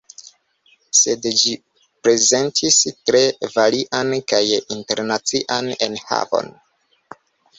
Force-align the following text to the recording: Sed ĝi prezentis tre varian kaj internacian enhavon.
Sed 0.99 1.27
ĝi 1.41 1.51
prezentis 2.07 2.79
tre 3.09 3.21
varian 3.57 4.15
kaj 4.33 4.41
internacian 4.79 5.71
enhavon. 5.89 6.53